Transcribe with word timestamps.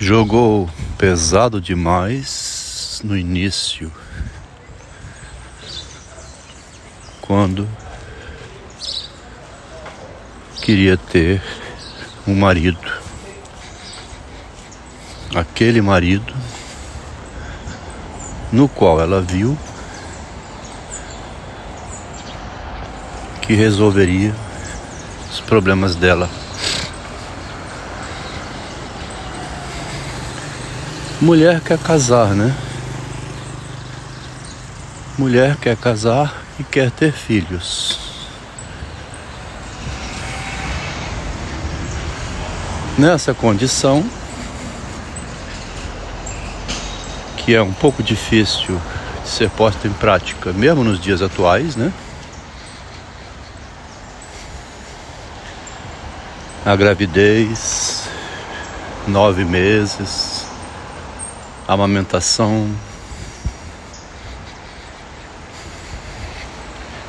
jogou 0.00 0.66
pesado 0.96 1.60
demais 1.60 3.02
no 3.04 3.14
início, 3.14 3.92
quando 7.20 7.68
queria 10.62 10.96
ter 10.96 11.42
um 12.26 12.34
marido. 12.34 12.90
Aquele 15.34 15.82
marido 15.82 16.34
no 18.50 18.68
qual 18.70 19.00
ela 19.00 19.20
viu 19.20 19.56
que 23.42 23.52
resolveria 23.52 24.34
os 25.30 25.40
problemas 25.40 25.94
dela. 25.94 26.39
Mulher 31.22 31.60
quer 31.60 31.76
casar, 31.76 32.28
né? 32.28 32.56
Mulher 35.18 35.54
quer 35.58 35.76
casar 35.76 36.34
e 36.58 36.64
quer 36.64 36.90
ter 36.90 37.12
filhos. 37.12 38.00
Nessa 42.96 43.34
condição, 43.34 44.02
que 47.36 47.54
é 47.54 47.60
um 47.60 47.72
pouco 47.74 48.02
difícil 48.02 48.80
de 49.22 49.28
ser 49.28 49.50
posta 49.50 49.86
em 49.86 49.92
prática, 49.92 50.54
mesmo 50.54 50.82
nos 50.82 50.98
dias 50.98 51.20
atuais, 51.20 51.76
né? 51.76 51.92
A 56.64 56.74
gravidez, 56.74 58.04
nove 59.06 59.44
meses, 59.44 60.39
amamentação, 61.72 62.68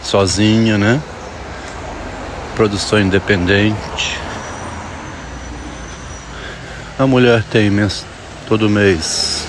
sozinha, 0.04 0.78
né? 0.78 1.02
Produção 2.56 3.00
independente. 3.00 4.20
A 7.00 7.08
mulher 7.08 7.44
tem 7.44 7.72
todo 8.48 8.70
mês 8.70 9.48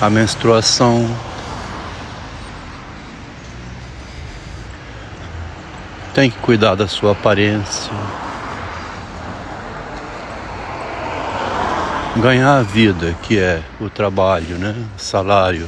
a 0.00 0.08
menstruação. 0.08 1.06
Tem 6.14 6.30
que 6.30 6.38
cuidar 6.38 6.74
da 6.74 6.88
sua 6.88 7.12
aparência. 7.12 7.92
Ganhar 12.20 12.58
a 12.58 12.62
vida, 12.62 13.16
que 13.22 13.38
é 13.38 13.62
o 13.80 13.88
trabalho, 13.88 14.58
né? 14.58 14.74
O 14.96 15.00
salário. 15.00 15.66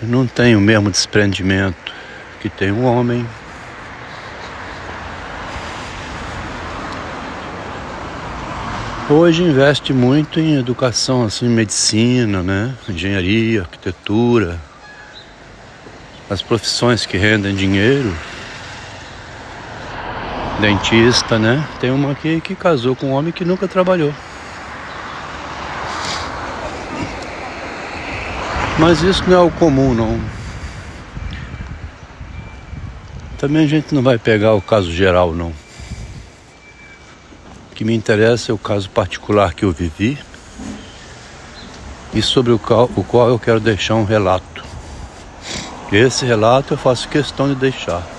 Não 0.00 0.26
tem 0.26 0.56
o 0.56 0.60
mesmo 0.60 0.90
desprendimento 0.90 1.92
que 2.40 2.48
tem 2.48 2.72
um 2.72 2.84
homem. 2.84 3.26
Hoje 9.08 9.42
investe 9.42 9.92
muito 9.92 10.40
em 10.40 10.58
educação, 10.58 11.24
assim, 11.24 11.48
medicina, 11.48 12.42
né? 12.42 12.74
Engenharia, 12.88 13.60
arquitetura, 13.60 14.58
as 16.28 16.42
profissões 16.42 17.06
que 17.06 17.16
rendem 17.16 17.54
dinheiro 17.54 18.12
dentista, 20.60 21.38
né? 21.38 21.66
Tem 21.80 21.90
uma 21.90 22.12
aqui 22.12 22.40
que 22.40 22.54
casou 22.54 22.96
com 22.96 23.06
um 23.06 23.12
homem 23.12 23.32
que 23.32 23.44
nunca 23.44 23.68
trabalhou. 23.68 24.12
Mas 28.78 29.02
isso 29.02 29.24
não 29.26 29.36
é 29.36 29.40
o 29.40 29.50
comum, 29.50 29.94
não. 29.94 30.20
Também 33.38 33.64
a 33.64 33.66
gente 33.66 33.94
não 33.94 34.02
vai 34.02 34.18
pegar 34.18 34.54
o 34.54 34.62
caso 34.62 34.90
geral, 34.90 35.32
não. 35.34 35.52
O 37.70 37.74
que 37.74 37.84
me 37.84 37.94
interessa 37.94 38.50
é 38.50 38.54
o 38.54 38.58
caso 38.58 38.88
particular 38.90 39.54
que 39.54 39.64
eu 39.64 39.72
vivi 39.72 40.18
e 42.14 42.22
sobre 42.22 42.52
o 42.52 42.58
qual, 42.58 42.90
o 42.96 43.04
qual 43.04 43.28
eu 43.28 43.38
quero 43.38 43.60
deixar 43.60 43.94
um 43.94 44.04
relato. 44.04 44.64
Esse 45.92 46.24
relato 46.24 46.74
eu 46.74 46.78
faço 46.78 47.08
questão 47.08 47.48
de 47.48 47.54
deixar. 47.54 48.15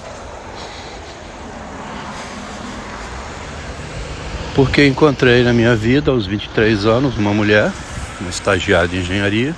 Porque 4.57 4.87
encontrei 4.87 5.43
na 5.43 5.53
minha 5.53 5.75
vida, 5.75 6.09
aos 6.09 6.25
23 6.25 6.87
anos, 6.87 7.15
uma 7.15 7.31
mulher, 7.31 7.71
uma 8.19 8.31
estagiária 8.31 8.87
de 8.87 8.97
engenharia, 8.97 9.55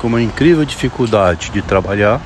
com 0.00 0.08
uma 0.08 0.20
incrível 0.20 0.64
dificuldade 0.64 1.52
de 1.52 1.62
trabalhar. 1.62 2.20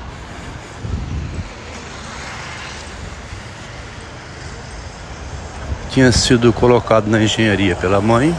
Tinha 5.90 6.10
sido 6.10 6.54
colocado 6.54 7.06
na 7.06 7.22
engenharia 7.22 7.76
pela 7.76 8.00
mãe. 8.00 8.34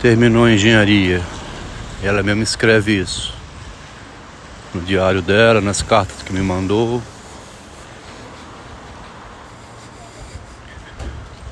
Terminou 0.00 0.44
a 0.44 0.52
engenharia. 0.52 1.20
Ela 2.00 2.22
mesma 2.22 2.44
escreve 2.44 3.00
isso 3.00 3.43
no 4.74 4.80
diário 4.80 5.22
dela, 5.22 5.60
nas 5.60 5.80
cartas 5.80 6.22
que 6.22 6.32
me 6.32 6.42
mandou. 6.42 7.00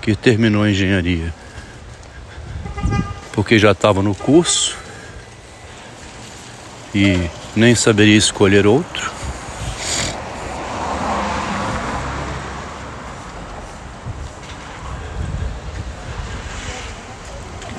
Que 0.01 0.17
terminou 0.17 0.65
a 0.65 0.71
engenharia. 0.71 1.33
Porque 3.33 3.59
já 3.59 3.71
estava 3.71 4.03
no 4.03 4.15
curso 4.15 4.77
e 6.95 7.31
nem 7.55 7.75
saberia 7.75 8.17
escolher 8.17 8.67
outro. 8.67 9.11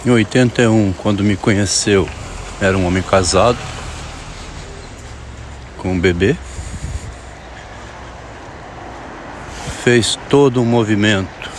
Em 0.05 0.09
81, 0.09 0.93
quando 0.93 1.23
me 1.23 1.37
conheceu, 1.37 2.09
era 2.59 2.77
um 2.77 2.85
homem 2.85 3.03
casado 3.03 3.57
com 5.83 5.91
um 5.91 5.99
bebê. 5.99 6.35
Fez 9.83 10.17
todo 10.29 10.61
um 10.61 10.65
movimento 10.65 11.51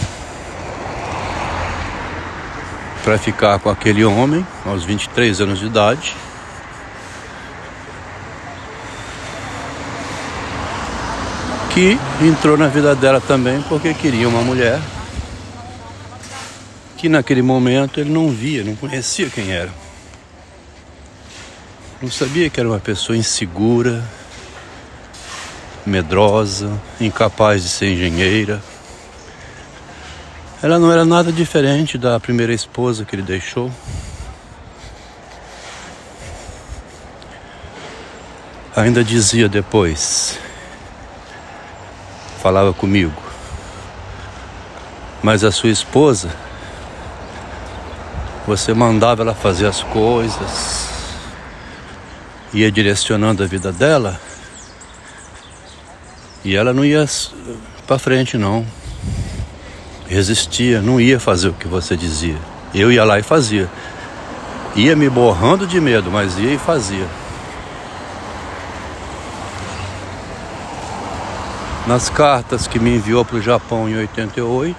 para 3.04 3.18
ficar 3.18 3.58
com 3.58 3.68
aquele 3.68 4.02
homem 4.02 4.44
aos 4.64 4.82
23 4.82 5.42
anos 5.42 5.60
de 5.60 5.66
idade. 5.66 6.16
Que 11.74 11.98
entrou 12.22 12.56
na 12.56 12.68
vida 12.68 12.96
dela 12.96 13.20
também 13.20 13.60
porque 13.68 13.92
queria 13.92 14.28
uma 14.28 14.40
mulher 14.40 14.80
que 16.96 17.08
naquele 17.10 17.42
momento 17.42 18.00
ele 18.00 18.10
não 18.10 18.30
via, 18.30 18.64
não 18.64 18.74
conhecia 18.74 19.28
quem 19.28 19.52
era. 19.52 19.83
Não 22.02 22.10
sabia 22.10 22.50
que 22.50 22.58
era 22.60 22.68
uma 22.68 22.80
pessoa 22.80 23.16
insegura, 23.16 24.04
medrosa, 25.86 26.70
incapaz 27.00 27.62
de 27.62 27.68
ser 27.68 27.92
engenheira. 27.92 28.62
Ela 30.62 30.78
não 30.78 30.90
era 30.90 31.04
nada 31.04 31.30
diferente 31.30 31.96
da 31.96 32.18
primeira 32.18 32.52
esposa 32.52 33.04
que 33.04 33.14
ele 33.14 33.22
deixou. 33.22 33.70
Ainda 38.74 39.04
dizia 39.04 39.48
depois, 39.48 40.36
falava 42.42 42.72
comigo, 42.72 43.22
mas 45.22 45.44
a 45.44 45.52
sua 45.52 45.70
esposa, 45.70 46.28
você 48.46 48.74
mandava 48.74 49.22
ela 49.22 49.32
fazer 49.32 49.66
as 49.66 49.82
coisas, 49.84 50.93
ia 52.54 52.70
direcionando 52.70 53.42
a 53.42 53.46
vida 53.46 53.72
dela 53.72 54.18
e 56.44 56.54
ela 56.54 56.72
não 56.72 56.84
ia 56.84 57.04
para 57.86 57.98
frente 57.98 58.38
não. 58.38 58.64
Resistia, 60.06 60.80
não 60.80 61.00
ia 61.00 61.18
fazer 61.18 61.48
o 61.48 61.52
que 61.52 61.66
você 61.66 61.96
dizia. 61.96 62.36
Eu 62.72 62.92
ia 62.92 63.04
lá 63.04 63.18
e 63.18 63.22
fazia. 63.22 63.68
Ia 64.76 64.94
me 64.94 65.08
borrando 65.08 65.66
de 65.66 65.80
medo, 65.80 66.10
mas 66.10 66.38
ia 66.38 66.52
e 66.52 66.58
fazia. 66.58 67.06
Nas 71.86 72.08
cartas 72.08 72.66
que 72.66 72.78
me 72.78 72.94
enviou 72.96 73.24
para 73.24 73.36
o 73.36 73.42
Japão 73.42 73.88
em 73.88 73.96
88, 73.96 74.76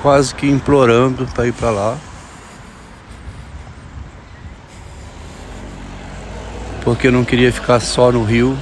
quase 0.00 0.34
que 0.34 0.48
implorando 0.48 1.26
para 1.34 1.46
ir 1.46 1.52
para 1.52 1.70
lá. 1.70 1.98
Porque 6.86 7.10
não 7.10 7.24
queria 7.24 7.52
ficar 7.52 7.80
só 7.80 8.12
no 8.12 8.22
Rio, 8.22 8.56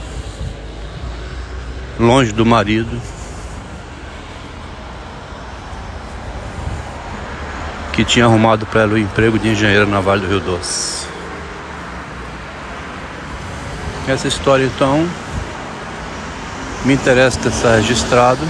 longe 2.00 2.32
do 2.32 2.46
marido. 2.46 2.98
Que 7.92 8.02
tinha 8.02 8.24
arrumado 8.24 8.64
para 8.64 8.80
ela 8.80 8.94
o 8.94 8.98
emprego 8.98 9.38
de 9.38 9.50
engenheiro 9.50 9.86
na 9.86 10.00
Vale 10.00 10.22
do 10.22 10.26
Rio 10.26 10.40
Doce. 10.40 11.06
Essa 14.08 14.26
história 14.26 14.64
então 14.64 15.06
me 16.86 16.94
interessa 16.94 17.38
ter 17.38 17.52
registrado 17.76 18.40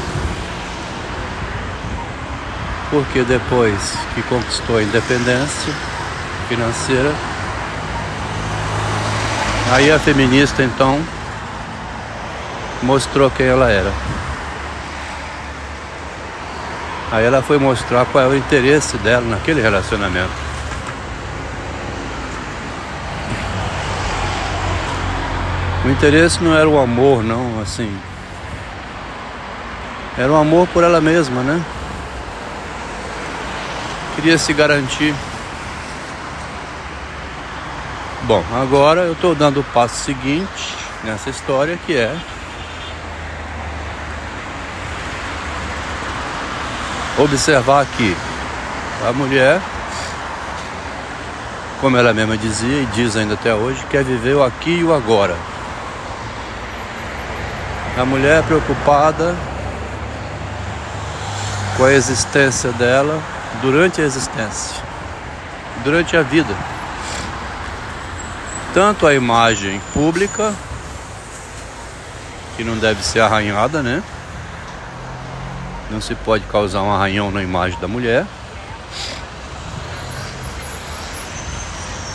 porque 2.91 3.23
depois 3.23 3.75
que 4.15 4.23
conquistou 4.23 4.79
a 4.79 4.85
independência 4.85 5.75
financeira, 6.49 7.13
aí 9.73 9.91
a 9.91 9.99
feminista 9.99 10.63
então 10.63 11.01
mostrou 12.83 13.31
quem 13.31 13.47
ela 13.47 13.71
era. 13.71 13.93
Aí 17.11 17.25
ela 17.25 17.43
foi 17.43 17.59
mostrar 17.59 18.05
qual 18.07 18.25
é 18.25 18.27
o 18.29 18.37
interesse 18.37 18.97
dela 18.99 19.25
naquele 19.27 19.61
relacionamento. 19.61 20.33
O 25.85 25.91
interesse 25.91 26.43
não 26.43 26.57
era 26.57 26.69
o 26.69 26.79
amor, 26.79 27.23
não, 27.23 27.61
assim. 27.61 27.95
Era 30.17 30.33
o 30.33 30.37
amor 30.37 30.67
por 30.69 30.83
ela 30.83 31.01
mesma, 31.01 31.43
né? 31.43 31.63
Queria 34.17 34.39
se 34.39 34.53
garantir. 34.53 35.15
Bom, 38.27 38.43
agora 38.59 39.03
eu 39.03 39.13
estou 39.13 39.35
dando 39.35 39.61
o 39.61 39.65
passo 39.65 39.97
seguinte 39.97 40.75
nessa 41.03 41.29
história 41.29 41.79
que 41.85 41.95
é 41.95 42.11
observar 47.19 47.85
que 47.85 48.17
a 49.07 49.13
mulher, 49.13 49.61
como 51.83 51.99
ela 51.99 52.15
mesma 52.15 52.39
dizia 52.39 52.81
e 52.81 52.87
diz 52.95 53.15
ainda 53.15 53.35
até 53.35 53.53
hoje, 53.53 53.85
quer 53.91 54.03
viver 54.03 54.35
o 54.35 54.43
aqui 54.43 54.71
e 54.71 54.85
o 54.85 54.95
agora. 54.95 55.37
A 58.01 58.07
mulher 58.07 58.43
preocupada 58.45 59.37
com 61.77 61.85
a 61.85 61.93
existência 61.93 62.73
dela 62.73 63.21
durante 63.61 64.01
a 64.01 64.05
existência, 64.05 64.83
durante 65.85 66.17
a 66.17 66.23
vida. 66.23 66.74
Tanto 68.75 69.07
a 69.07 69.15
imagem 69.15 69.81
pública, 69.93 70.53
que 72.57 72.65
não 72.65 72.77
deve 72.77 73.05
ser 73.05 73.21
arranhada, 73.21 73.81
né? 73.85 74.03
Não 75.89 76.01
se 76.01 76.17
pode 76.17 76.45
causar 76.47 76.83
um 76.83 76.93
arranhão 76.93 77.31
na 77.31 77.41
imagem 77.41 77.79
da 77.79 77.87
mulher. 77.87 78.27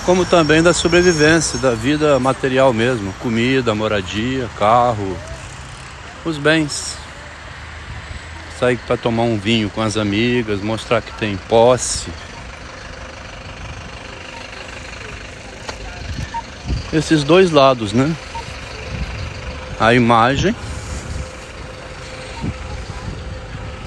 Como 0.06 0.26
também 0.26 0.62
da 0.62 0.74
sobrevivência, 0.74 1.58
da 1.60 1.72
vida 1.72 2.20
material 2.20 2.74
mesmo, 2.74 3.14
comida, 3.22 3.74
moradia, 3.74 4.50
carro, 4.60 5.18
os 6.26 6.38
bens. 6.38 6.98
Sair 8.60 8.78
para 8.86 8.98
tomar 8.98 9.24
um 9.24 9.38
vinho 9.38 9.70
com 9.70 9.82
as 9.82 9.96
amigas, 9.96 10.60
mostrar 10.60 11.02
que 11.02 11.14
tem 11.14 11.38
posse. 11.38 12.10
Esses 16.92 17.24
dois 17.24 17.52
lados, 17.52 17.94
né? 17.94 18.16
A 19.80 19.94
imagem 19.94 20.56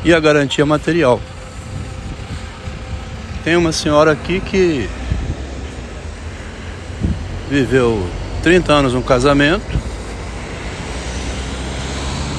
e 0.05 0.15
a 0.15 0.21
garantia 0.21 0.65
material. 0.65 1.21
Tem 3.45 3.57
uma 3.57 3.73
senhora 3.73 4.13
aqui 4.13 4.41
que 4.41 4.89
viveu 7.51 8.09
30 8.43 8.73
anos 8.73 8.95
no 8.95 9.03
casamento 9.03 9.83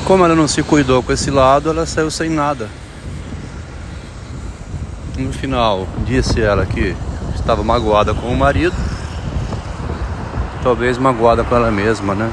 como 0.06 0.25
ela 0.25 0.36
não 0.36 0.48
se 0.48 0.62
cuidou 0.62 1.01
com 1.01 1.13
esse 1.13 1.31
lado, 1.31 1.69
ela 1.69 1.86
saiu 1.86 2.12
sem 2.12 2.30
nada. 2.30 2.69
No 5.18 5.31
final, 5.31 5.88
disse 6.06 6.42
ela 6.42 6.65
que 6.65 6.95
estava 7.36 7.63
magoada 7.63 8.13
com 8.13 8.27
o 8.27 8.38
marido, 8.38 8.75
talvez 10.63 10.98
magoada 10.98 11.44
com 11.44 11.56
ela 11.56 11.69
mesma, 11.69 12.15
né? 12.15 12.31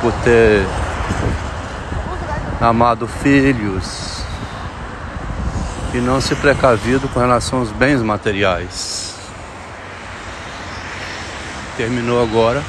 Por 0.00 0.12
ter 0.22 0.64
amado 2.60 3.08
filhos 3.08 4.22
e 5.94 5.98
não 5.98 6.20
se 6.20 6.34
precavido 6.34 7.08
com 7.08 7.18
relação 7.18 7.60
aos 7.60 7.72
bens 7.72 8.02
materiais. 8.02 9.14
Terminou 11.76 12.22
agora 12.22 12.62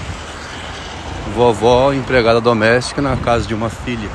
vovó 1.35 1.93
empregada 1.93 2.39
doméstica 2.39 3.01
na 3.01 3.15
casa 3.17 3.45
de 3.45 3.53
uma 3.53 3.69
filha. 3.69 4.09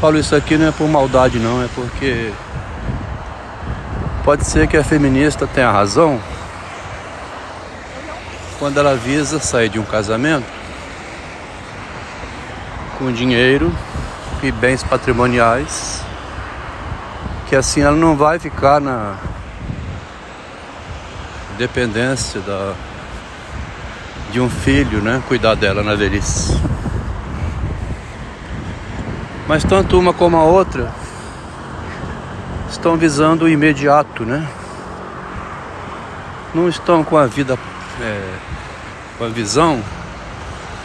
Falo 0.00 0.18
isso 0.18 0.34
aqui 0.36 0.56
não 0.56 0.68
é 0.68 0.70
por 0.72 0.88
maldade 0.88 1.38
não, 1.38 1.62
é 1.62 1.68
porque 1.74 2.32
pode 4.24 4.46
ser 4.46 4.66
que 4.66 4.76
a 4.76 4.82
feminista 4.82 5.46
tenha 5.46 5.70
razão 5.70 6.18
quando 8.58 8.80
ela 8.80 8.96
visa 8.96 9.38
sair 9.38 9.68
de 9.68 9.78
um 9.78 9.84
casamento 9.84 10.46
com 12.98 13.12
dinheiro 13.12 13.70
e 14.42 14.50
bens 14.50 14.82
patrimoniais, 14.82 16.02
que 17.48 17.54
assim 17.54 17.82
ela 17.82 17.96
não 17.96 18.16
vai 18.16 18.38
ficar 18.38 18.80
na 18.80 19.16
dependência 21.58 22.40
da 22.40 22.72
de 24.32 24.40
um 24.40 24.48
filho, 24.48 25.00
né? 25.00 25.22
Cuidar 25.28 25.54
dela 25.54 25.82
na 25.82 25.94
velhice. 25.94 26.58
Mas 29.46 29.62
tanto 29.62 29.98
uma 29.98 30.14
como 30.14 30.36
a 30.36 30.42
outra 30.42 31.03
estão 32.74 32.96
visando 32.96 33.44
o 33.44 33.48
imediato, 33.48 34.24
né? 34.24 34.46
Não 36.52 36.68
estão 36.68 37.02
com 37.04 37.16
a 37.16 37.26
vida, 37.26 37.58
é, 38.00 38.34
com 39.16 39.24
a 39.24 39.28
visão 39.28 39.82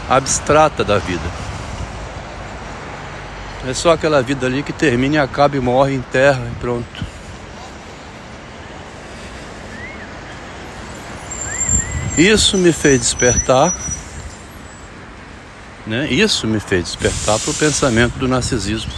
abstrata 0.07 0.83
da 0.83 0.97
vida. 0.97 1.25
É 3.67 3.73
só 3.73 3.91
aquela 3.91 4.21
vida 4.21 4.45
ali 4.45 4.63
que 4.63 4.71
termina 4.71 5.21
acaba 5.21 5.57
e 5.57 5.59
morre, 5.59 5.95
enterra 5.95 6.41
e 6.51 6.59
pronto. 6.59 7.05
Isso 12.17 12.57
me 12.57 12.71
fez 12.71 12.99
despertar, 12.99 13.73
né? 15.87 16.07
Isso 16.07 16.47
me 16.47 16.59
fez 16.59 16.83
despertar 16.85 17.39
para 17.39 17.51
o 17.51 17.53
pensamento 17.53 18.17
do 18.19 18.27
narcisismo. 18.27 18.91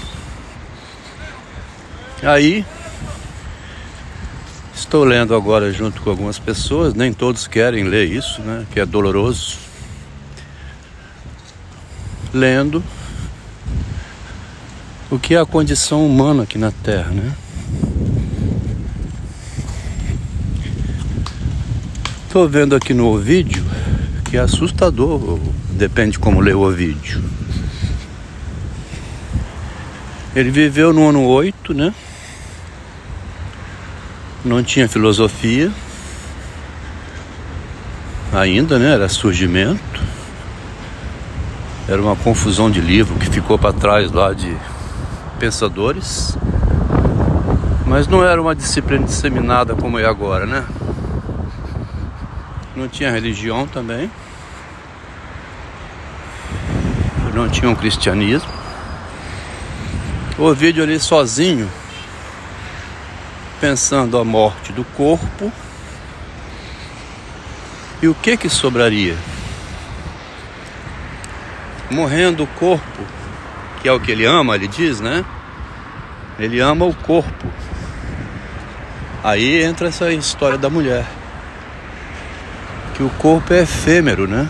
Aí 2.23 2.65
estou 4.91 5.05
lendo 5.05 5.33
agora 5.33 5.71
junto 5.71 6.01
com 6.01 6.09
algumas 6.09 6.37
pessoas, 6.37 6.93
nem 6.93 7.13
todos 7.13 7.47
querem 7.47 7.85
ler 7.85 8.11
isso, 8.11 8.41
né? 8.41 8.65
Que 8.73 8.81
é 8.81 8.85
doloroso. 8.85 9.57
Lendo 12.33 12.83
o 15.09 15.17
que 15.17 15.33
é 15.33 15.39
a 15.39 15.45
condição 15.45 16.05
humana 16.05 16.43
aqui 16.43 16.57
na 16.57 16.73
Terra, 16.73 17.09
né? 17.09 17.33
Estou 22.25 22.49
vendo 22.49 22.75
aqui 22.75 22.93
no 22.93 23.17
vídeo 23.17 23.63
que 24.29 24.35
é 24.35 24.41
assustador, 24.41 25.39
depende 25.69 26.11
de 26.11 26.19
como 26.19 26.41
ler 26.41 26.57
o 26.57 26.69
vídeo. 26.69 27.23
Ele 30.35 30.51
viveu 30.51 30.91
no 30.91 31.07
ano 31.07 31.23
8, 31.23 31.73
né? 31.73 31.93
Não 34.43 34.63
tinha 34.63 34.89
filosofia 34.89 35.71
ainda, 38.33 38.79
né? 38.79 38.93
Era 38.93 39.07
surgimento. 39.07 40.01
Era 41.87 42.01
uma 42.01 42.15
confusão 42.15 42.71
de 42.71 42.81
livro 42.81 43.19
que 43.19 43.29
ficou 43.29 43.59
para 43.59 43.73
trás 43.73 44.11
lá 44.11 44.33
de 44.33 44.57
pensadores. 45.39 46.37
Mas 47.85 48.07
não 48.07 48.23
era 48.23 48.41
uma 48.41 48.55
disciplina 48.55 49.05
disseminada 49.05 49.75
como 49.75 49.99
é 49.99 50.05
agora, 50.05 50.45
né? 50.45 50.65
Não 52.75 52.87
tinha 52.87 53.11
religião 53.11 53.67
também. 53.67 54.09
Não 57.33 57.47
tinha 57.47 57.69
um 57.69 57.75
cristianismo. 57.75 58.49
O 60.37 60.53
vídeo 60.53 60.83
ali 60.83 60.99
sozinho, 60.99 61.69
pensando 63.61 64.17
a 64.17 64.25
morte 64.25 64.73
do 64.73 64.83
corpo 64.83 65.53
E 68.01 68.07
o 68.07 68.15
que 68.15 68.35
que 68.35 68.49
sobraria? 68.49 69.15
Morrendo 71.91 72.43
o 72.43 72.47
corpo, 72.47 73.03
que 73.79 73.87
é 73.87 73.91
o 73.91 73.99
que 73.99 74.11
ele 74.11 74.25
ama, 74.25 74.55
ele 74.55 74.67
diz, 74.67 74.99
né? 74.99 75.23
Ele 76.39 76.59
ama 76.59 76.85
o 76.85 76.95
corpo. 76.95 77.47
Aí 79.23 79.61
entra 79.61 79.89
essa 79.89 80.11
história 80.11 80.57
da 80.57 80.69
mulher. 80.69 81.05
Que 82.95 83.03
o 83.03 83.09
corpo 83.09 83.53
é 83.53 83.63
efêmero, 83.63 84.25
né? 84.25 84.49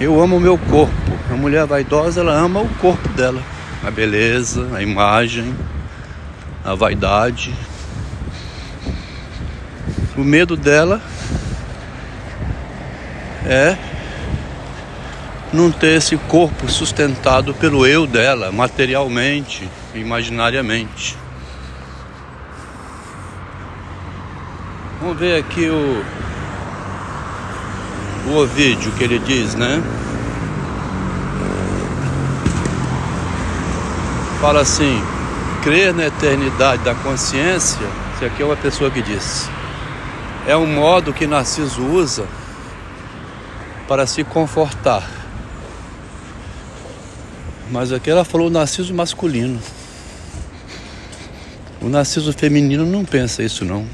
Eu 0.00 0.22
amo 0.22 0.36
o 0.36 0.40
meu 0.40 0.56
corpo. 0.56 1.18
A 1.30 1.34
mulher 1.34 1.66
vaidosa, 1.66 2.20
ela 2.20 2.32
ama 2.32 2.60
o 2.60 2.68
corpo 2.76 3.08
dela. 3.08 3.42
A 3.84 3.90
beleza, 3.90 4.70
a 4.72 4.82
imagem, 4.82 5.54
a 6.66 6.74
vaidade. 6.74 7.54
O 10.16 10.24
medo 10.24 10.56
dela 10.56 11.00
é 13.44 13.76
não 15.52 15.70
ter 15.70 15.98
esse 15.98 16.16
corpo 16.16 16.68
sustentado 16.68 17.54
pelo 17.54 17.86
eu 17.86 18.04
dela, 18.04 18.50
materialmente, 18.50 19.70
imaginariamente. 19.94 21.16
Vamos 25.00 25.18
ver 25.18 25.38
aqui 25.38 25.68
o, 25.68 26.04
o 28.28 28.38
Ovídio 28.38 28.90
que 28.92 29.04
ele 29.04 29.20
diz, 29.20 29.54
né? 29.54 29.80
Fala 34.40 34.62
assim: 34.62 35.00
crer 35.66 35.92
na 35.92 36.06
eternidade 36.06 36.84
da 36.84 36.94
consciência. 36.94 37.80
Isso 38.14 38.24
aqui 38.24 38.40
é 38.40 38.46
uma 38.46 38.56
pessoa 38.56 38.88
que 38.88 39.02
diz. 39.02 39.50
É 40.46 40.56
um 40.56 40.64
modo 40.64 41.12
que 41.12 41.26
Narciso 41.26 41.84
usa 41.84 42.24
para 43.88 44.06
se 44.06 44.22
confortar. 44.22 45.02
Mas 47.68 47.90
aqui 47.90 48.08
ela 48.08 48.24
falou 48.24 48.48
narciso 48.48 48.94
masculino. 48.94 49.60
O 51.80 51.88
narciso 51.88 52.32
feminino 52.32 52.86
não 52.86 53.04
pensa 53.04 53.42
isso 53.42 53.64
não. 53.64 53.84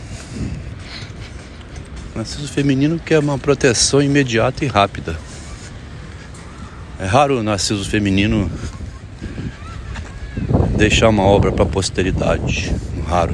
Narciso 2.14 2.48
feminino 2.48 2.98
quer 2.98 3.18
uma 3.18 3.38
proteção 3.38 4.02
imediata 4.02 4.62
e 4.62 4.68
rápida. 4.68 5.18
É 7.00 7.06
raro 7.06 7.40
o 7.40 7.42
narciso 7.42 7.88
feminino 7.88 8.50
deixar 10.82 11.10
uma 11.10 11.22
obra 11.22 11.52
para 11.52 11.62
a 11.62 11.66
posteridade. 11.66 12.74
Raro. 13.08 13.32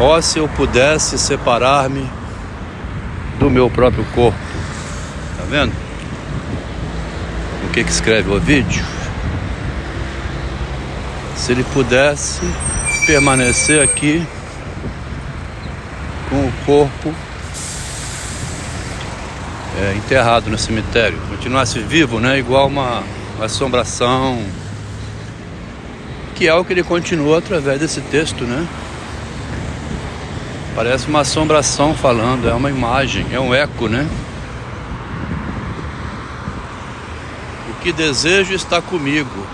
Ó, 0.00 0.16
oh, 0.16 0.22
se 0.22 0.40
eu 0.40 0.48
pudesse 0.48 1.16
separar-me 1.16 2.10
do 3.38 3.48
meu 3.48 3.70
próprio 3.70 4.04
corpo. 4.06 4.36
Tá 5.38 5.44
vendo? 5.48 5.72
O 7.64 7.72
que 7.72 7.84
que 7.84 7.90
escreve 7.90 8.28
o 8.28 8.40
vídeo? 8.40 8.84
se 11.36 11.52
ele 11.52 11.64
pudesse 11.74 12.40
permanecer 13.06 13.82
aqui 13.82 14.26
com 16.30 16.36
o 16.36 16.52
corpo 16.64 17.14
é, 19.80 19.94
enterrado 19.96 20.50
no 20.50 20.58
cemitério, 20.58 21.18
continuasse 21.28 21.78
vivo, 21.80 22.20
né? 22.20 22.38
Igual 22.38 22.66
uma, 22.66 23.02
uma 23.36 23.46
assombração, 23.46 24.42
que 26.34 26.46
é 26.48 26.54
o 26.54 26.64
que 26.64 26.72
ele 26.72 26.82
continua 26.82 27.38
através 27.38 27.80
desse 27.80 28.00
texto, 28.00 28.44
né? 28.44 28.66
Parece 30.74 31.06
uma 31.06 31.20
assombração 31.20 31.94
falando, 31.94 32.48
é 32.48 32.54
uma 32.54 32.70
imagem, 32.70 33.26
é 33.32 33.38
um 33.38 33.54
eco, 33.54 33.88
né? 33.88 34.08
O 37.70 37.82
que 37.82 37.92
desejo 37.92 38.52
está 38.54 38.80
comigo, 38.80 39.46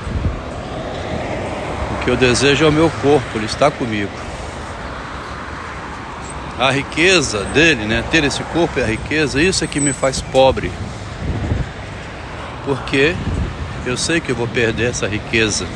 que 2.04 2.10
eu 2.10 2.16
desejo 2.16 2.64
é 2.64 2.68
o 2.68 2.72
meu 2.72 2.90
corpo, 3.02 3.26
ele 3.36 3.46
está 3.46 3.70
comigo. 3.70 4.29
A 6.60 6.70
riqueza 6.70 7.42
dele, 7.54 7.86
né? 7.86 8.04
Ter 8.10 8.22
esse 8.22 8.42
corpo 8.44 8.78
é 8.78 8.82
a 8.82 8.86
riqueza, 8.86 9.40
isso 9.40 9.64
é 9.64 9.66
que 9.66 9.80
me 9.80 9.94
faz 9.94 10.20
pobre. 10.20 10.70
Porque 12.66 13.16
eu 13.86 13.96
sei 13.96 14.20
que 14.20 14.30
eu 14.30 14.36
vou 14.36 14.46
perder 14.46 14.90
essa 14.90 15.08
riqueza. 15.08 15.66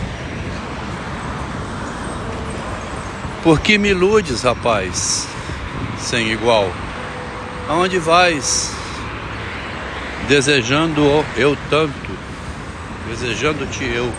Por 3.42 3.60
que 3.60 3.78
me 3.78 3.88
iludes, 3.88 4.42
rapaz, 4.42 5.26
sem 5.98 6.30
igual? 6.30 6.70
Aonde 7.66 7.98
vais? 7.98 8.70
Desejando 10.28 11.24
eu 11.34 11.56
tanto, 11.70 12.10
desejando-te 13.08 13.84
eu. 13.84 14.12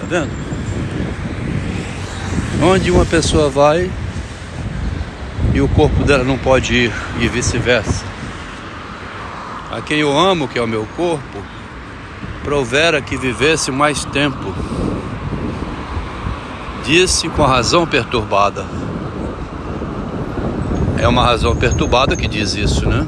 Tá 0.00 0.06
vendo? 0.08 0.30
Onde 2.62 2.90
uma 2.90 3.04
pessoa 3.04 3.50
vai 3.50 3.90
e 5.56 5.60
o 5.62 5.68
corpo 5.68 6.04
dela 6.04 6.22
não 6.22 6.36
pode 6.36 6.74
ir 6.74 6.92
e 7.18 7.26
vice-versa. 7.28 8.04
A 9.72 9.80
quem 9.80 10.00
eu 10.00 10.14
amo, 10.14 10.46
que 10.46 10.58
é 10.58 10.62
o 10.62 10.68
meu 10.68 10.86
corpo, 10.94 11.42
provera 12.44 13.00
que 13.00 13.16
vivesse 13.16 13.70
mais 13.70 14.04
tempo. 14.04 14.54
Disse 16.84 17.30
com 17.30 17.42
a 17.42 17.48
razão 17.48 17.86
perturbada. 17.86 18.66
É 20.98 21.08
uma 21.08 21.24
razão 21.24 21.56
perturbada 21.56 22.14
que 22.14 22.28
diz 22.28 22.54
isso, 22.54 22.86
né? 22.86 23.06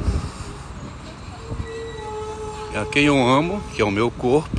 A 2.74 2.86
quem 2.86 3.04
eu 3.04 3.28
amo, 3.28 3.62
que 3.74 3.82
é 3.82 3.84
o 3.84 3.90
meu 3.90 4.10
corpo, 4.10 4.56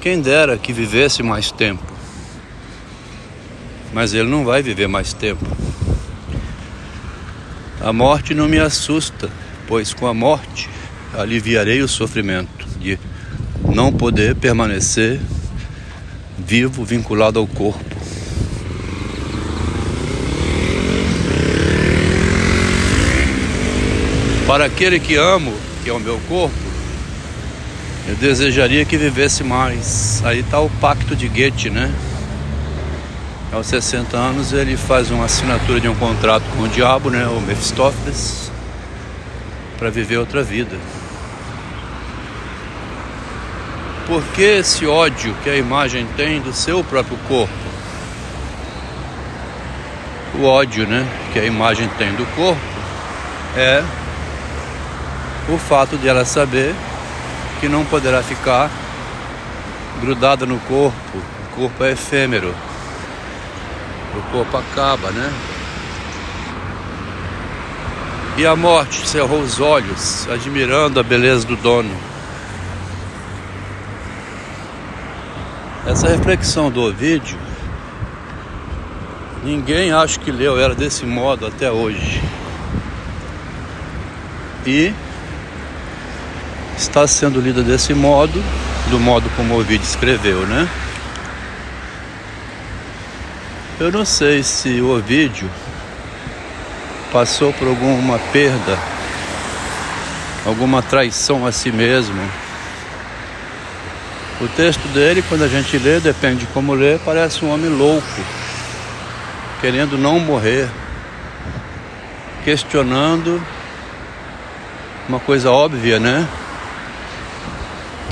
quem 0.00 0.20
dera 0.20 0.58
que 0.58 0.72
vivesse 0.72 1.22
mais 1.22 1.52
tempo. 1.52 1.92
Mas 3.92 4.12
ele 4.12 4.28
não 4.28 4.44
vai 4.44 4.64
viver 4.64 4.88
mais 4.88 5.12
tempo. 5.12 5.63
A 7.84 7.92
morte 7.92 8.32
não 8.32 8.48
me 8.48 8.58
assusta, 8.58 9.28
pois 9.68 9.92
com 9.92 10.06
a 10.06 10.14
morte 10.14 10.70
aliviarei 11.12 11.82
o 11.82 11.86
sofrimento 11.86 12.66
de 12.80 12.98
não 13.74 13.92
poder 13.92 14.34
permanecer 14.34 15.20
vivo, 16.38 16.82
vinculado 16.82 17.38
ao 17.38 17.46
corpo. 17.46 17.84
Para 24.46 24.64
aquele 24.64 24.98
que 24.98 25.16
amo, 25.16 25.52
que 25.82 25.90
é 25.90 25.92
o 25.92 26.00
meu 26.00 26.18
corpo, 26.26 26.56
eu 28.08 28.16
desejaria 28.16 28.86
que 28.86 28.96
vivesse 28.96 29.44
mais. 29.44 30.22
Aí 30.24 30.40
está 30.40 30.58
o 30.58 30.70
pacto 30.70 31.14
de 31.14 31.28
Goethe, 31.28 31.68
né? 31.68 31.94
Aos 33.54 33.68
60 33.68 34.16
anos 34.16 34.52
ele 34.52 34.76
faz 34.76 35.12
uma 35.12 35.26
assinatura 35.26 35.78
de 35.78 35.88
um 35.88 35.94
contrato 35.94 36.42
com 36.56 36.64
o 36.64 36.68
diabo, 36.68 37.08
né? 37.08 37.24
O 37.28 37.40
Mephistófeles, 37.40 38.50
para 39.78 39.90
viver 39.90 40.18
outra 40.18 40.42
vida. 40.42 40.76
Por 44.08 44.20
que 44.34 44.42
esse 44.42 44.84
ódio 44.84 45.32
que 45.44 45.48
a 45.48 45.56
imagem 45.56 46.04
tem 46.16 46.40
do 46.40 46.52
seu 46.52 46.82
próprio 46.82 47.16
corpo? 47.28 47.54
O 50.34 50.46
ódio, 50.46 50.84
né? 50.84 51.06
Que 51.32 51.38
a 51.38 51.44
imagem 51.44 51.88
tem 51.96 52.12
do 52.14 52.26
corpo 52.34 52.60
é 53.56 53.84
o 55.48 55.56
fato 55.58 55.96
de 55.96 56.08
ela 56.08 56.24
saber 56.24 56.74
que 57.60 57.68
não 57.68 57.84
poderá 57.84 58.20
ficar 58.20 58.68
grudada 60.00 60.44
no 60.44 60.58
corpo. 60.58 61.18
O 61.18 61.54
corpo 61.54 61.84
é 61.84 61.92
efêmero. 61.92 62.52
O 64.16 64.22
corpo 64.30 64.56
acaba, 64.56 65.10
né? 65.10 65.32
E 68.36 68.44
a 68.44 68.56
morte 68.56 69.06
cerrou 69.06 69.40
os 69.40 69.60
olhos, 69.60 70.28
admirando 70.28 70.98
a 70.98 71.02
beleza 71.02 71.46
do 71.46 71.54
dono. 71.54 71.94
Essa 75.86 76.08
reflexão 76.08 76.70
do 76.70 76.82
Ovídio, 76.82 77.38
ninguém 79.44 79.92
acho 79.92 80.18
que 80.18 80.32
leu 80.32 80.58
ela 80.58 80.74
desse 80.74 81.06
modo 81.06 81.46
até 81.46 81.70
hoje. 81.70 82.22
E 84.66 84.92
está 86.76 87.06
sendo 87.06 87.40
lida 87.40 87.62
desse 87.62 87.94
modo, 87.94 88.42
do 88.90 88.98
modo 88.98 89.30
como 89.36 89.56
o 89.56 89.62
vídeo 89.62 89.84
escreveu, 89.84 90.46
né? 90.46 90.68
Eu 93.80 93.90
não 93.90 94.04
sei 94.04 94.44
se 94.44 94.80
o 94.80 94.96
Ovídio 94.96 95.50
passou 97.12 97.52
por 97.52 97.66
alguma 97.66 98.20
perda, 98.32 98.78
alguma 100.46 100.80
traição 100.80 101.44
a 101.44 101.50
si 101.50 101.72
mesmo, 101.72 102.20
O 104.40 104.48
texto 104.48 104.86
dele, 104.88 105.24
quando 105.28 105.42
a 105.42 105.48
gente 105.48 105.78
lê, 105.78 106.00
depende 106.00 106.40
de 106.40 106.46
como 106.46 106.74
lê, 106.74 106.98
parece 106.98 107.44
um 107.44 107.52
homem 107.52 107.70
louco, 107.70 108.04
querendo 109.60 109.96
não 109.96 110.18
morrer, 110.18 110.68
questionando 112.44 113.40
uma 115.08 115.18
coisa 115.18 115.50
óbvia, 115.50 115.98
né? 115.98 116.28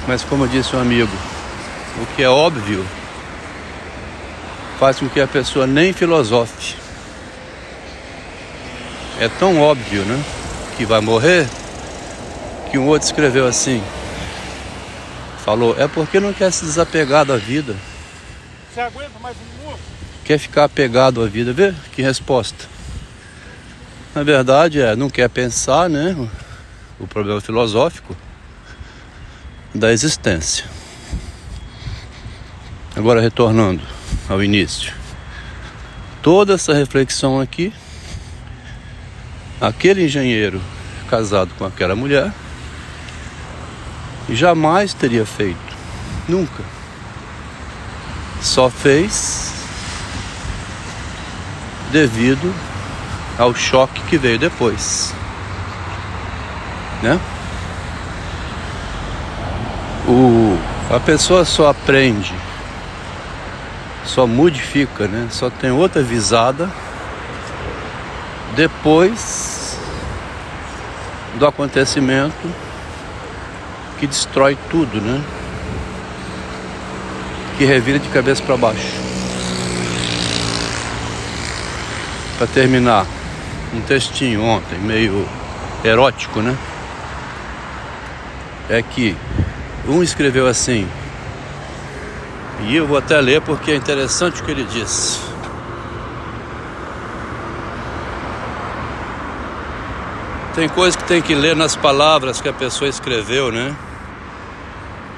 Mas 0.08 0.24
como 0.24 0.48
disse 0.48 0.74
um 0.74 0.80
amigo, 0.80 1.12
o 2.00 2.06
que 2.16 2.22
é 2.22 2.28
óbvio 2.28 2.84
faz 4.82 4.98
com 4.98 5.08
que 5.08 5.20
a 5.20 5.28
pessoa 5.28 5.64
nem 5.64 5.92
filosofe. 5.92 6.74
É 9.20 9.28
tão 9.28 9.60
óbvio, 9.60 10.04
né? 10.04 10.20
Que 10.76 10.84
vai 10.84 11.00
morrer, 11.00 11.48
que 12.68 12.76
um 12.76 12.88
outro 12.88 13.06
escreveu 13.06 13.46
assim: 13.46 13.80
falou, 15.44 15.76
é 15.78 15.86
porque 15.86 16.18
não 16.18 16.32
quer 16.32 16.50
se 16.50 16.64
desapegar 16.64 17.24
da 17.24 17.36
vida. 17.36 17.76
Você 18.74 18.80
aguenta 18.80 19.16
mais 19.20 19.36
um 19.36 19.62
minuto? 19.62 19.78
Quer 20.24 20.38
ficar 20.38 20.64
apegado 20.64 21.22
à 21.22 21.28
vida, 21.28 21.52
vê 21.52 21.72
que 21.92 22.02
resposta. 22.02 22.66
Na 24.12 24.24
verdade 24.24 24.80
é, 24.80 24.96
não 24.96 25.08
quer 25.08 25.30
pensar, 25.30 25.88
né? 25.88 26.16
O 26.98 27.06
problema 27.06 27.40
filosófico 27.40 28.16
da 29.72 29.92
existência. 29.92 30.64
Agora 32.96 33.20
retornando 33.20 34.01
ao 34.28 34.42
início. 34.42 34.92
Toda 36.22 36.54
essa 36.54 36.72
reflexão 36.72 37.40
aqui, 37.40 37.72
aquele 39.60 40.04
engenheiro 40.04 40.60
casado 41.08 41.50
com 41.58 41.64
aquela 41.64 41.94
mulher 41.94 42.32
jamais 44.28 44.94
teria 44.94 45.26
feito. 45.26 45.76
Nunca. 46.28 46.62
Só 48.40 48.70
fez 48.70 49.52
devido 51.90 52.52
ao 53.38 53.54
choque 53.54 54.00
que 54.02 54.16
veio 54.16 54.38
depois. 54.38 55.14
Né? 57.02 57.20
O, 60.08 60.58
a 60.94 61.00
pessoa 61.00 61.44
só 61.44 61.68
aprende, 61.68 62.34
só 64.04 64.26
modifica, 64.26 65.06
né? 65.06 65.28
Só 65.30 65.50
tem 65.50 65.70
outra 65.70 66.02
visada 66.02 66.70
depois 68.54 69.78
do 71.38 71.46
acontecimento 71.46 72.48
que 73.98 74.06
destrói 74.06 74.56
tudo, 74.70 75.00
né? 75.00 75.22
Que 77.56 77.64
revira 77.64 77.98
de 77.98 78.08
cabeça 78.08 78.42
para 78.42 78.56
baixo. 78.56 79.00
Para 82.36 82.46
terminar, 82.48 83.06
um 83.72 83.80
textinho 83.80 84.42
ontem, 84.42 84.78
meio 84.78 85.26
erótico, 85.84 86.40
né? 86.40 86.56
É 88.68 88.82
que 88.82 89.16
um 89.86 90.02
escreveu 90.02 90.46
assim, 90.46 90.86
e 92.68 92.76
eu 92.76 92.86
vou 92.86 92.96
até 92.98 93.20
ler 93.20 93.40
porque 93.40 93.72
é 93.72 93.76
interessante 93.76 94.40
o 94.40 94.44
que 94.44 94.50
ele 94.50 94.64
disse. 94.64 95.20
Tem 100.54 100.68
coisa 100.68 100.96
que 100.96 101.04
tem 101.04 101.22
que 101.22 101.34
ler 101.34 101.56
nas 101.56 101.74
palavras 101.74 102.40
que 102.40 102.48
a 102.48 102.52
pessoa 102.52 102.88
escreveu, 102.88 103.50
né? 103.50 103.74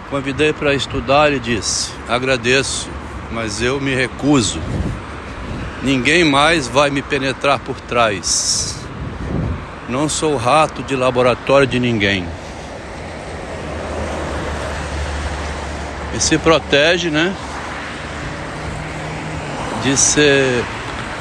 Convidei 0.08 0.52
para 0.52 0.74
estudar 0.74 1.32
e 1.32 1.40
disse: 1.40 1.90
Agradeço, 2.08 2.88
mas 3.32 3.60
eu 3.60 3.80
me 3.80 3.94
recuso. 3.94 4.60
Ninguém 5.82 6.24
mais 6.24 6.68
vai 6.68 6.88
me 6.88 7.02
penetrar 7.02 7.58
por 7.58 7.80
trás. 7.80 8.76
Não 9.88 10.08
sou 10.08 10.36
rato 10.36 10.82
de 10.82 10.94
laboratório 10.94 11.66
de 11.66 11.80
ninguém. 11.80 12.26
E 16.14 16.20
se 16.20 16.38
protege, 16.38 17.10
né? 17.10 17.34
De 19.82 19.96
ser 19.96 20.64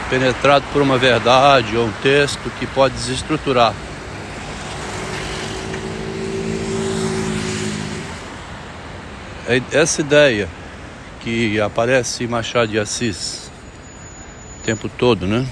penetrado 0.10 0.64
por 0.72 0.82
uma 0.82 0.98
verdade 0.98 1.76
ou 1.76 1.88
um 1.88 1.92
texto 2.04 2.52
que 2.60 2.68
pode 2.68 2.94
desestruturar. 2.94 3.74
É 9.48 9.62
essa 9.72 10.02
ideia 10.02 10.48
que 11.22 11.60
aparece 11.60 12.24
em 12.24 12.28
Machado 12.28 12.68
de 12.68 12.80
Assis 12.80 13.52
o 14.60 14.64
tempo 14.64 14.88
todo, 14.88 15.26
né? 15.26 15.46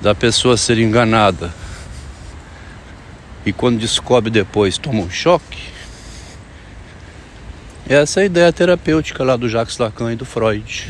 Da 0.00 0.14
pessoa 0.14 0.56
ser 0.56 0.78
enganada 0.78 1.52
e 3.44 3.52
quando 3.52 3.78
descobre 3.78 4.30
depois 4.30 4.78
toma 4.78 5.00
um 5.00 5.10
choque. 5.10 5.77
Essa 7.88 8.20
é 8.20 8.22
a 8.24 8.26
ideia 8.26 8.52
terapêutica 8.52 9.24
lá 9.24 9.36
do 9.36 9.48
Jacques 9.48 9.78
Lacan 9.78 10.12
e 10.12 10.16
do 10.16 10.24
Freud. 10.24 10.88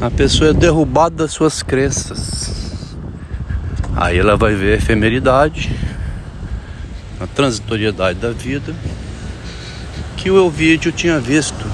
A 0.00 0.10
pessoa 0.10 0.50
é 0.50 0.52
derrubada 0.52 1.16
das 1.16 1.32
suas 1.32 1.62
crenças. 1.62 2.96
Aí 3.96 4.18
ela 4.18 4.36
vai 4.36 4.54
ver 4.54 4.74
a 4.74 4.76
efemeridade 4.76 5.70
a 7.20 7.26
transitoriedade 7.26 8.18
da 8.18 8.30
vida, 8.30 8.74
que 10.16 10.30
o 10.30 10.42
Elvídio 10.42 10.90
tinha 10.90 11.20
visto 11.20 11.66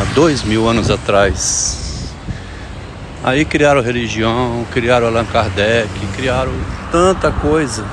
há 0.00 0.14
dois 0.14 0.42
mil 0.42 0.68
anos 0.68 0.90
atrás. 0.90 2.10
Aí 3.22 3.44
criaram 3.44 3.80
religião, 3.80 4.66
criaram 4.72 5.06
Allan 5.06 5.24
Kardec, 5.26 5.88
criaram 6.16 6.52
tanta 6.90 7.30
coisa 7.30 7.84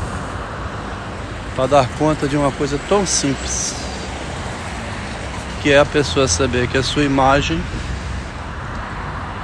para 1.56 1.68
dar 1.68 1.90
conta 2.00 2.28
de 2.28 2.36
uma 2.36 2.52
coisa 2.52 2.80
tão 2.90 3.06
simples, 3.06 3.76
que 5.62 5.72
é 5.72 5.80
a 5.80 5.86
pessoa 5.86 6.28
saber 6.28 6.68
que 6.68 6.78
a 6.78 6.84
sua 6.84 7.04
imagem, 7.04 7.62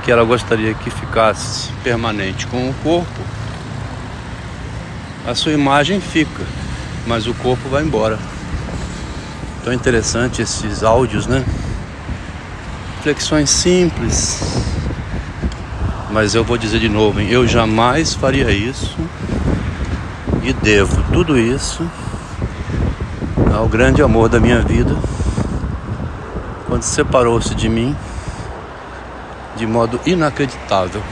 que 0.03 0.11
ela 0.11 0.23
gostaria 0.23 0.73
que 0.73 0.89
ficasse 0.89 1.71
permanente 1.83 2.47
com 2.47 2.69
o 2.69 2.73
corpo, 2.83 3.21
a 5.25 5.33
sua 5.33 5.53
imagem 5.53 6.01
fica 6.01 6.43
mas 7.05 7.27
o 7.27 7.33
corpo 7.33 7.69
vai 7.69 7.83
embora. 7.83 8.17
Tão 9.63 9.73
interessante 9.73 10.41
esses 10.41 10.83
áudios, 10.83 11.27
né? 11.27 11.43
Reflexões 12.97 13.49
simples. 13.49 14.41
Mas 16.11 16.35
eu 16.35 16.43
vou 16.43 16.57
dizer 16.57 16.79
de 16.79 16.89
novo, 16.89 17.19
hein? 17.19 17.29
eu 17.29 17.47
jamais 17.47 18.13
faria 18.13 18.51
isso 18.51 18.95
e 20.43 20.53
devo 20.53 21.01
tudo 21.11 21.37
isso 21.39 21.89
ao 23.51 23.67
grande 23.67 24.01
amor 24.01 24.29
da 24.29 24.39
minha 24.39 24.61
vida, 24.61 24.95
quando 26.73 26.81
separou-se 26.81 27.53
de 27.53 27.69
mim 27.69 27.95
de 29.55 29.67
modo 29.67 29.99
inacreditável. 30.07 31.03